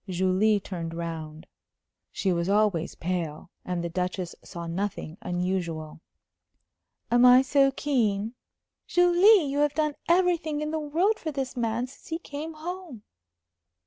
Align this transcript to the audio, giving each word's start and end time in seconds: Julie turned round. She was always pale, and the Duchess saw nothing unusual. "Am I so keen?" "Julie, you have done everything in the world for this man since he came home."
Julie 0.09 0.59
turned 0.59 0.95
round. 0.95 1.45
She 2.11 2.33
was 2.33 2.49
always 2.49 2.95
pale, 2.95 3.51
and 3.63 3.83
the 3.83 3.89
Duchess 3.89 4.33
saw 4.43 4.65
nothing 4.65 5.15
unusual. 5.21 6.01
"Am 7.11 7.23
I 7.23 7.43
so 7.43 7.69
keen?" 7.69 8.33
"Julie, 8.87 9.45
you 9.45 9.59
have 9.59 9.75
done 9.75 9.93
everything 10.09 10.61
in 10.61 10.71
the 10.71 10.79
world 10.79 11.19
for 11.19 11.31
this 11.31 11.55
man 11.55 11.85
since 11.85 12.07
he 12.07 12.17
came 12.17 12.53
home." 12.55 13.03